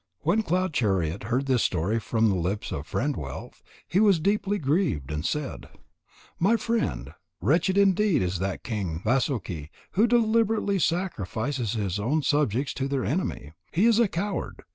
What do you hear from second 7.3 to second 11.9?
wretched indeed is that king Vasuki who deliberately sacrifices